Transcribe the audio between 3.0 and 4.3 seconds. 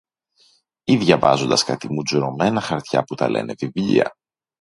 που τα λένε βιβλία